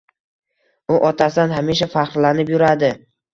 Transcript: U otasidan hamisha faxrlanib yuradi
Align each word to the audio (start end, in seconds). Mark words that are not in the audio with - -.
U 0.93 0.97
otasidan 1.09 1.53
hamisha 1.59 1.89
faxrlanib 1.93 2.51
yuradi 2.55 2.91